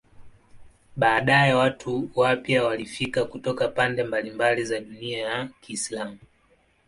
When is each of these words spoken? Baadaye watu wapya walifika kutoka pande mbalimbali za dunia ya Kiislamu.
Baadaye 0.95 1.53
watu 1.53 2.09
wapya 2.15 2.63
walifika 2.63 3.25
kutoka 3.25 3.67
pande 3.67 4.03
mbalimbali 4.03 4.65
za 4.65 4.79
dunia 4.79 5.17
ya 5.19 5.49
Kiislamu. 5.61 6.17